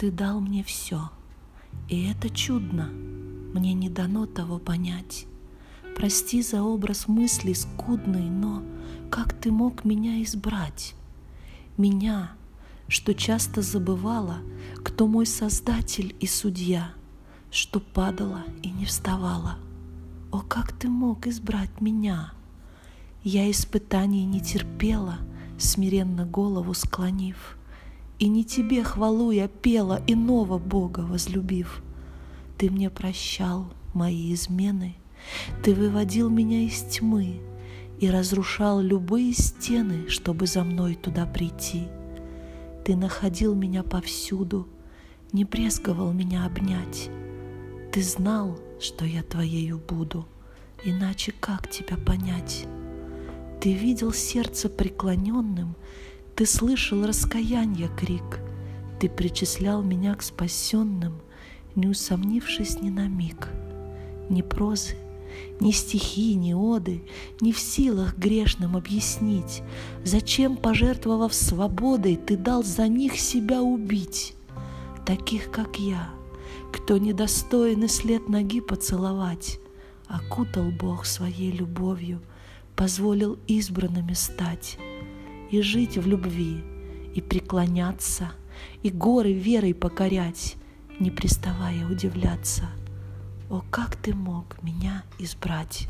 [0.00, 1.10] Ты дал мне все,
[1.90, 5.26] и это чудно, мне не дано того понять.
[5.94, 8.62] Прости за образ мысли скудный, но
[9.10, 10.94] как ты мог меня избрать?
[11.76, 12.32] Меня,
[12.88, 14.38] что часто забывала,
[14.82, 16.92] кто мой создатель и судья,
[17.50, 19.58] что падала и не вставала.
[20.32, 22.32] О, как ты мог избрать меня?
[23.22, 25.18] Я испытаний не терпела,
[25.58, 27.58] смиренно голову склонив,
[28.20, 31.82] И не тебе хвалу я пела, иного Бога возлюбив.
[32.58, 34.94] Ты мне прощал мои измены,
[35.64, 37.40] Ты выводил меня из тьмы
[37.98, 41.88] И разрушал любые стены, чтобы за мной туда прийти.
[42.84, 44.68] Ты находил меня повсюду,
[45.32, 47.08] не брезговал меня обнять.
[47.90, 50.28] Ты знал, что я твоею буду,
[50.84, 52.66] иначе как тебя понять?
[53.60, 55.74] Ты видел сердце преклоненным,
[56.40, 58.40] Ты слышал раскаяние крик,
[58.98, 61.20] Ты причислял меня к спасенным,
[61.74, 63.48] Не усомнившись ни на миг.
[64.30, 64.96] Ни прозы,
[65.60, 67.02] ни стихи, ни оды
[67.42, 69.62] Не в силах грешным объяснить,
[70.02, 74.34] Зачем, пожертвовав свободой, Ты дал за них себя убить.
[75.04, 76.08] Таких, как я,
[76.72, 79.60] кто недостоин и след ноги поцеловать,
[80.08, 82.22] Окутал Бог своей любовью—
[82.80, 84.78] позволил избранными стать
[85.50, 86.62] и жить в любви,
[87.14, 88.32] и преклоняться,
[88.82, 90.56] и горы верой покорять,
[90.98, 92.64] не приставая удивляться.
[93.48, 95.88] О, как ты мог меня избрать!